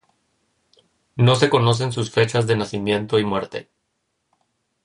No 1.15 1.35
se 1.35 1.51
conocen 1.51 1.91
sus 1.91 2.09
fechas 2.09 2.47
de 2.47 2.55
nacimiento 2.55 3.19
y 3.19 3.23
muerte. 3.23 3.69